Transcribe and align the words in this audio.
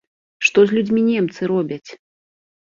Што 0.47 0.63
з 0.71 0.75
людзьмі 0.77 1.03
немцы 1.09 1.41
робяць? 1.53 1.89